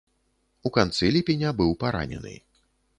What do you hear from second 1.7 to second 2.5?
паранены.